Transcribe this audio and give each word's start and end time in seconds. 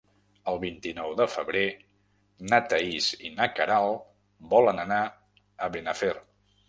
El 0.51 0.55
vint-i-nou 0.61 1.11
de 1.19 1.27
febrer 1.33 1.61
na 2.53 2.59
Thaís 2.71 3.09
i 3.29 3.31
na 3.37 3.49
Queralt 3.59 4.09
volen 4.55 4.83
anar 4.87 5.03
a 5.67 5.71
Benafer. 5.77 6.15